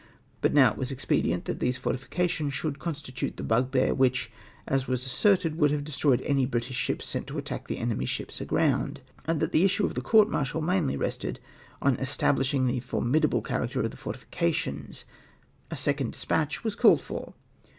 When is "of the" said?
9.85-10.01, 13.81-13.95